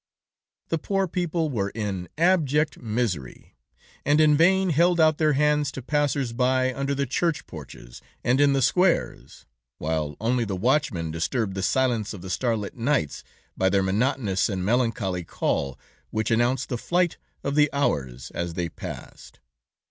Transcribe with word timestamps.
]"The 0.69 0.79
poor 0.79 1.07
people 1.07 1.51
were 1.51 1.69
in 1.75 2.09
abject 2.17 2.81
misery, 2.81 3.55
and 4.03 4.19
in 4.19 4.35
vain 4.35 4.71
held 4.71 4.99
out 4.99 5.19
their 5.19 5.33
hands 5.33 5.71
to 5.73 5.83
passers 5.83 6.33
by 6.33 6.73
under 6.73 6.95
the 6.95 7.05
church 7.05 7.45
porches, 7.45 8.01
and 8.23 8.41
in 8.41 8.53
the 8.53 8.63
squares, 8.63 9.45
while 9.77 10.17
only 10.19 10.43
the 10.43 10.55
watchmen 10.55 11.11
disturbed 11.11 11.53
the 11.53 11.61
silence 11.61 12.15
of 12.15 12.23
the 12.23 12.31
starlit 12.31 12.75
nights, 12.75 13.23
by 13.55 13.69
their 13.69 13.83
monotonous 13.83 14.49
and 14.49 14.65
melancholy 14.65 15.23
call, 15.23 15.77
which 16.09 16.31
announced 16.31 16.69
the 16.69 16.79
flight 16.79 17.17
of 17.43 17.53
the 17.53 17.69
hours 17.71 18.31
as 18.31 18.55
they 18.55 18.69
passed. 18.69 19.39